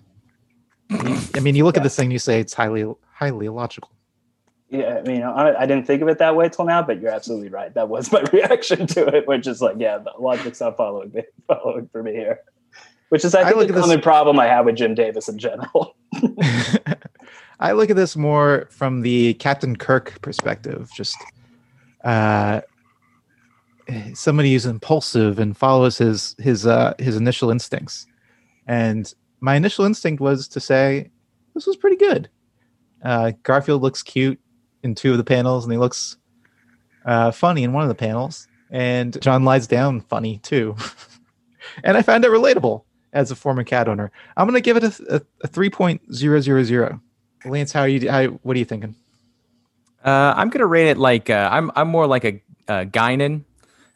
I 0.90 1.40
mean, 1.40 1.54
you 1.56 1.64
look 1.64 1.76
at 1.76 1.82
this 1.82 1.96
thing, 1.96 2.10
you 2.10 2.18
say 2.18 2.40
it's 2.40 2.54
highly 2.54 2.84
highly 3.12 3.46
illogical. 3.46 3.90
Yeah, 4.70 4.98
I 4.98 5.02
mean, 5.08 5.22
I, 5.22 5.54
I 5.54 5.66
didn't 5.66 5.86
think 5.86 6.02
of 6.02 6.08
it 6.08 6.18
that 6.18 6.34
way 6.36 6.48
till 6.48 6.64
now, 6.64 6.82
but 6.82 7.00
you're 7.00 7.10
absolutely 7.12 7.48
right. 7.48 7.72
That 7.74 7.88
was 7.88 8.10
my 8.10 8.22
reaction 8.32 8.86
to 8.88 9.06
it, 9.16 9.26
which 9.28 9.46
is 9.46 9.60
like, 9.62 9.76
yeah, 9.78 9.98
the 9.98 10.12
logic's 10.18 10.60
not 10.60 10.76
following 10.76 11.12
me, 11.12 11.22
following 11.46 11.88
for 11.92 12.02
me 12.02 12.12
here. 12.12 12.40
Which 13.10 13.24
is, 13.24 13.34
I 13.34 13.42
I 13.42 13.44
think, 13.44 13.56
look 13.56 13.68
the 13.68 13.80
at 13.80 13.86
this- 13.86 14.00
problem 14.02 14.38
I 14.40 14.46
have 14.46 14.64
with 14.64 14.76
Jim 14.76 14.94
Davis 14.94 15.28
in 15.28 15.38
general. 15.38 15.94
I 17.60 17.72
look 17.72 17.88
at 17.90 17.96
this 17.96 18.16
more 18.16 18.66
from 18.70 19.02
the 19.02 19.34
Captain 19.34 19.76
Kirk 19.76 20.20
perspective. 20.22 20.90
Just 20.94 21.16
uh, 22.02 22.60
somebody 24.14 24.52
who's 24.52 24.66
impulsive 24.66 25.38
and 25.38 25.56
follows 25.56 25.98
his 25.98 26.34
his 26.38 26.66
uh, 26.66 26.94
his 26.98 27.16
initial 27.16 27.50
instincts. 27.50 28.06
And 28.66 29.12
my 29.40 29.56
initial 29.56 29.84
instinct 29.84 30.20
was 30.20 30.48
to 30.48 30.60
say 30.60 31.10
this 31.54 31.66
was 31.66 31.76
pretty 31.76 31.96
good. 31.96 32.28
Uh, 33.02 33.32
Garfield 33.42 33.82
looks 33.82 34.02
cute 34.02 34.40
in 34.82 34.94
two 34.94 35.12
of 35.12 35.18
the 35.18 35.24
panels, 35.24 35.64
and 35.64 35.72
he 35.72 35.78
looks 35.78 36.16
uh, 37.04 37.30
funny 37.30 37.62
in 37.62 37.72
one 37.72 37.82
of 37.82 37.88
the 37.88 37.94
panels. 37.94 38.48
And 38.70 39.20
John 39.20 39.44
lies 39.44 39.66
down 39.66 40.00
funny 40.00 40.38
too. 40.38 40.76
and 41.84 41.96
I 41.96 42.02
found 42.02 42.24
it 42.24 42.30
relatable 42.30 42.82
as 43.12 43.30
a 43.30 43.36
former 43.36 43.64
cat 43.64 43.88
owner. 43.88 44.10
I'm 44.36 44.46
gonna 44.46 44.60
give 44.60 44.76
it 44.76 44.84
a, 44.84 45.16
a, 45.16 45.20
a 45.42 45.46
three 45.46 45.70
point 45.70 46.00
zero 46.12 46.40
zero 46.40 46.64
zero. 46.64 47.00
Lance, 47.44 47.72
how 47.72 47.82
are 47.82 47.88
you? 47.88 48.10
How, 48.10 48.26
what 48.26 48.56
are 48.56 48.58
you 48.58 48.64
thinking? 48.64 48.96
Uh, 50.04 50.34
I'm 50.36 50.50
gonna 50.50 50.66
rate 50.66 50.88
it 50.90 50.98
like 50.98 51.30
uh, 51.30 51.48
I'm. 51.52 51.70
I'm 51.76 51.88
more 51.88 52.06
like 52.06 52.24
a, 52.24 52.42
a 52.68 52.86
Guinan, 52.86 53.44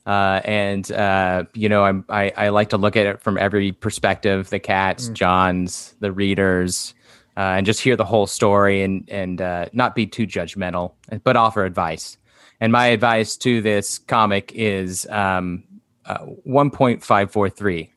uh, 0.08 0.40
and 0.44 0.90
uh, 0.90 1.44
you 1.54 1.68
know, 1.68 1.84
I'm. 1.84 2.04
I, 2.08 2.32
I 2.36 2.48
like 2.48 2.70
to 2.70 2.78
look 2.78 2.96
at 2.96 3.06
it 3.06 3.20
from 3.22 3.36
every 3.38 3.72
perspective: 3.72 4.48
the 4.50 4.58
cats, 4.58 5.08
Mm. 5.10 5.12
John's, 5.12 5.94
the 6.00 6.10
readers, 6.10 6.94
uh, 7.36 7.40
and 7.56 7.66
just 7.66 7.80
hear 7.80 7.94
the 7.94 8.04
whole 8.06 8.26
story 8.26 8.82
and 8.82 9.08
and 9.10 9.40
uh, 9.40 9.66
not 9.72 9.94
be 9.94 10.06
too 10.06 10.26
judgmental, 10.26 10.94
but 11.24 11.36
offer 11.36 11.64
advice. 11.64 12.16
And 12.60 12.72
my 12.72 12.86
advice 12.86 13.36
to 13.38 13.60
this 13.62 13.98
comic 13.98 14.50
is 14.54 15.06
um, 15.10 15.62
uh, 16.06 16.24
1.543. 16.48 17.90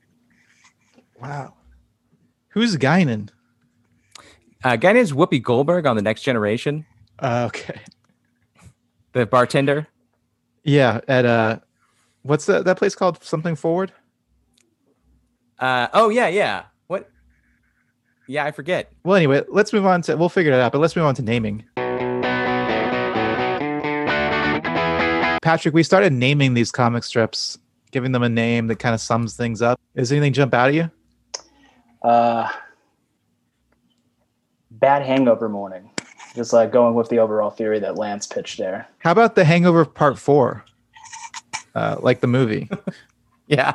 Wow. 1.22 1.53
Who's 2.50 2.77
Guinan? 2.77 3.30
Uh, 4.63 4.75
guy 4.75 4.94
named 4.94 5.10
Whoopi 5.10 5.41
Goldberg 5.41 5.88
on 5.88 5.96
the 5.96 6.01
Next 6.03 6.22
Generation, 6.22 6.86
Uh, 7.20 7.46
okay. 7.48 7.80
the 9.13 9.25
bartender. 9.25 9.88
Yeah. 10.63 11.01
At 11.08 11.25
uh, 11.25 11.60
what's 12.24 12.46
that 12.46 12.66
that 12.66 12.78
place 12.78 12.96
called? 12.96 13.24
Something 13.24 13.56
Forward. 13.56 13.92
Uh, 15.60 15.88
oh 15.94 16.10
yeah, 16.10 16.28
yeah. 16.28 16.63
What? 16.88 17.10
Yeah, 18.28 18.46
I 18.46 18.51
forget. 18.51 18.92
Well, 19.04 19.16
anyway, 19.16 19.44
let's 19.50 19.74
move 19.74 19.86
on 19.86 20.01
to. 20.04 20.16
We'll 20.16 20.30
figure 20.30 20.51
it 20.51 20.60
out, 20.60 20.72
but 20.72 20.80
let's 20.80 20.96
move 20.96 21.06
on 21.06 21.16
to 21.16 21.22
naming. 21.22 21.63
Patrick, 25.42 25.74
we 25.74 25.84
started 25.84 26.13
naming 26.13 26.54
these 26.54 26.72
comic 26.72 27.04
strips, 27.04 27.58
giving 27.92 28.12
them 28.12 28.24
a 28.24 28.30
name 28.30 28.68
that 28.68 28.78
kind 28.78 28.94
of 28.94 29.01
sums 29.01 29.36
things 29.36 29.62
up. 29.62 29.80
Does 29.96 30.12
anything 30.12 30.34
jump 30.34 30.54
out 30.54 30.70
at 30.70 30.75
you? 30.75 30.92
Uh, 32.04 32.50
bad 34.70 35.04
hangover 35.04 35.50
morning. 35.50 35.90
Just 36.36 36.54
like 36.54 36.72
going 36.72 36.96
with 36.96 37.10
the 37.10 37.20
overall 37.20 37.50
theory 37.50 37.80
that 37.80 37.98
Lance 37.98 38.25
pitched 38.25 38.58
there. 38.58 38.88
How 39.00 39.12
about 39.12 39.36
the 39.36 39.44
Hangover 39.44 39.84
Part 39.84 40.18
Four, 40.18 40.63
uh, 41.75 41.98
like 42.01 42.20
the 42.22 42.28
movie? 42.28 42.70
Yeah. 43.48 43.74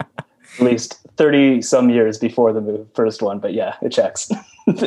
At 0.00 0.16
least 0.58 1.06
30 1.16 1.62
some 1.62 1.90
years 1.90 2.18
before 2.18 2.52
the 2.52 2.60
move, 2.60 2.88
first 2.92 3.22
one, 3.22 3.38
but 3.38 3.52
yeah, 3.52 3.76
it 3.82 3.90
checks. 3.90 4.26
Does 4.66 4.84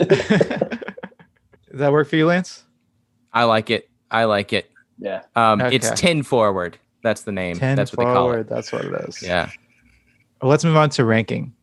that 1.71 1.91
work 1.93 2.09
for 2.09 2.17
you, 2.17 2.25
Lance? 2.25 2.65
I 3.31 3.45
like 3.45 3.69
it. 3.69 3.89
I 4.09 4.25
like 4.25 4.51
it. 4.51 4.69
yeah. 4.99 5.21
Um, 5.37 5.61
It's 5.61 5.87
Okay. 5.87 5.95
10 5.95 6.23
forward. 6.23 6.77
That's 7.01 7.21
the 7.21 7.31
name. 7.31 7.55
Ten 7.55 7.77
That's 7.77 7.95
what 7.95 8.03
forward. 8.07 8.11
they 8.11 8.17
call 8.17 8.31
it. 8.41 8.49
That's 8.49 8.73
what 8.73 8.83
it 8.83 8.93
is. 9.07 9.23
Yeah. 9.23 9.49
Well, 10.41 10.49
let's 10.51 10.65
move 10.65 10.75
on 10.75 10.89
to 10.89 11.05
ranking. 11.05 11.53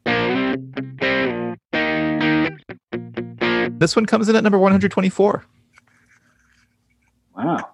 This 3.78 3.94
one 3.94 4.06
comes 4.06 4.30
in 4.30 4.36
at 4.36 4.42
number 4.42 4.58
124. 4.58 5.44
Wow. 7.36 7.68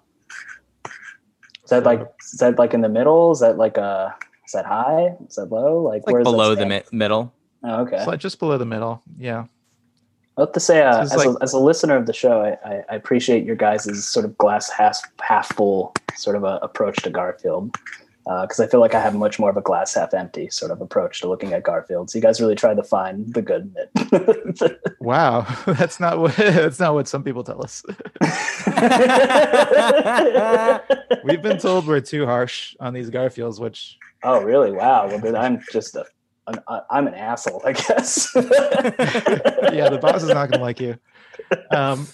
Is 1.65 1.69
that 1.71 1.83
like 1.83 2.01
is 2.21 2.39
that 2.39 2.57
like 2.57 2.73
in 2.73 2.81
the 2.81 2.89
middle? 2.89 3.31
Is 3.31 3.39
that 3.39 3.57
like 3.57 3.77
uh 3.77 4.09
is 4.45 4.51
that 4.53 4.65
high? 4.65 5.15
Is 5.27 5.35
that 5.35 5.45
low? 5.45 5.81
Like, 5.81 6.05
Like 6.05 6.13
where's 6.13 6.25
that 6.25 6.31
below 6.31 6.55
the 6.55 6.65
mi- 6.65 6.83
middle. 6.91 7.33
Oh, 7.63 7.81
okay. 7.81 8.03
So 8.05 8.15
just 8.15 8.39
below 8.39 8.57
the 8.57 8.65
middle. 8.65 9.01
Yeah. 9.17 9.45
I 10.37 10.41
have 10.41 10.51
to 10.51 10.59
say, 10.59 10.83
uh, 10.83 11.01
as, 11.01 11.13
is 11.13 11.25
a, 11.25 11.35
as 11.41 11.53
a 11.53 11.59
listener 11.59 11.95
of 11.95 12.07
the 12.07 12.13
show, 12.13 12.41
I, 12.41 12.69
I, 12.69 12.83
I 12.89 12.95
appreciate 12.95 13.45
your 13.45 13.55
guys' 13.55 14.05
sort 14.05 14.25
of 14.25 14.37
glass 14.37 14.69
half 14.69 15.01
half 15.21 15.47
full 15.55 15.93
sort 16.15 16.35
of 16.35 16.43
a 16.43 16.59
approach 16.61 16.97
to 17.03 17.09
Garfield. 17.09 17.75
Because 18.25 18.59
I 18.59 18.65
feel 18.65 18.79
like 18.79 18.95
I 18.95 19.01
have 19.01 19.13
much 19.13 19.37
more 19.37 19.51
of 19.51 19.57
a 19.57 19.61
glass 19.61 19.93
half 19.93 20.13
empty 20.13 20.49
sort 20.49 20.71
of 20.71 20.81
approach 20.81 21.21
to 21.21 21.29
looking 21.29 21.53
at 21.53 21.61
Garfield. 21.61 22.09
So 22.09 22.17
you 22.17 22.23
guys 22.23 22.41
really 22.41 22.55
tried 22.55 22.77
to 22.77 22.83
find 22.83 23.31
the 23.33 23.41
good 23.41 23.71
in 23.75 23.75
it. 23.77 24.81
Wow. 24.99 25.45
That's 25.67 25.99
not 25.99 26.17
what 26.17 26.35
that's 26.37 26.79
not 26.79 26.95
what 26.95 27.07
some 27.07 27.23
people 27.23 27.43
tell 27.43 27.63
us. 27.63 27.83
We've 31.23 31.41
been 31.43 31.59
told 31.59 31.85
we're 31.85 31.99
too 31.99 32.25
harsh 32.25 32.75
on 32.79 32.93
these 32.93 33.11
Garfields, 33.11 33.59
which 33.59 33.97
oh, 34.23 34.41
really? 34.41 34.71
Wow. 34.71 35.07
Well, 35.07 35.19
then 35.19 35.35
I'm 35.35 35.61
just 35.71 35.95
a 35.95 36.05
an, 36.47 36.59
I'm 36.89 37.05
an 37.05 37.13
asshole, 37.13 37.61
I 37.65 37.73
guess. 37.73 38.31
yeah, 38.35 39.89
the 39.89 39.99
boss 40.01 40.23
is 40.23 40.29
not 40.29 40.49
going 40.49 40.59
to 40.59 40.65
like 40.65 40.79
you. 40.79 40.97
Um, 41.69 42.07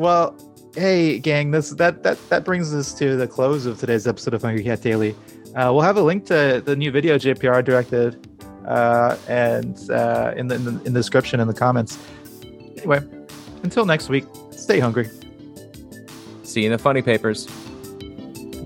well, 0.00 0.34
hey, 0.74 1.18
gang, 1.18 1.50
this 1.50 1.70
that 1.70 2.02
that 2.02 2.18
that 2.30 2.44
brings 2.44 2.74
us 2.74 2.94
to 2.94 3.16
the 3.16 3.28
close 3.28 3.66
of 3.66 3.78
today's 3.78 4.06
episode 4.06 4.34
of 4.34 4.42
Hungry 4.42 4.64
Cat 4.64 4.80
Daily. 4.80 5.14
Uh, 5.54 5.70
we'll 5.72 5.82
have 5.82 5.96
a 5.96 6.02
link 6.02 6.26
to 6.26 6.62
the 6.64 6.74
new 6.74 6.90
video 6.90 7.16
JPR 7.16 7.62
directed, 7.64 8.26
uh, 8.66 9.16
and 9.28 9.90
uh, 9.90 10.32
in 10.36 10.48
the, 10.48 10.54
in 10.54 10.64
the 10.64 10.70
in 10.70 10.92
the 10.92 11.00
description 11.00 11.38
in 11.38 11.46
the 11.46 11.54
comments. 11.54 11.98
Anyway, 12.78 13.00
until 13.62 13.84
next 13.84 14.08
week, 14.08 14.24
stay 14.50 14.80
hungry. 14.80 15.08
See 16.44 16.60
you 16.60 16.66
in 16.66 16.72
the 16.72 16.78
funny 16.78 17.02
papers. 17.02 17.46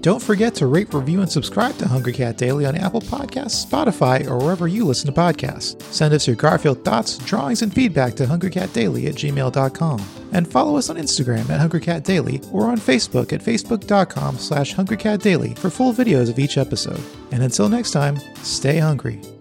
Don't 0.00 0.22
forget 0.22 0.54
to 0.56 0.66
rate, 0.66 0.92
review, 0.92 1.22
and 1.22 1.32
subscribe 1.32 1.76
to 1.78 1.88
Hungry 1.88 2.12
Cat 2.12 2.36
Daily 2.36 2.66
on 2.66 2.76
Apple 2.76 3.00
Podcasts, 3.00 3.66
Spotify, 3.66 4.28
or 4.28 4.36
wherever 4.36 4.68
you 4.68 4.84
listen 4.84 5.12
to 5.12 5.18
podcasts. 5.18 5.82
Send 5.84 6.12
us 6.12 6.26
your 6.26 6.36
Garfield 6.36 6.84
thoughts, 6.84 7.16
drawings, 7.18 7.62
and 7.62 7.72
feedback 7.72 8.14
to 8.16 8.26
hungrycatdaily 8.26 9.08
at 9.08 9.14
gmail.com. 9.14 10.23
And 10.34 10.50
follow 10.50 10.76
us 10.76 10.90
on 10.90 10.96
Instagram 10.96 11.48
at 11.48 11.60
hungrycatdaily 11.60 12.52
or 12.52 12.66
on 12.66 12.76
Facebook 12.76 13.32
at 13.32 13.40
facebook.com 13.40 14.36
slash 14.36 14.74
hungrycatdaily 14.74 15.56
for 15.58 15.70
full 15.70 15.94
videos 15.94 16.28
of 16.28 16.38
each 16.38 16.58
episode. 16.58 17.00
And 17.32 17.42
until 17.42 17.68
next 17.68 17.92
time, 17.92 18.18
stay 18.42 18.78
hungry. 18.78 19.33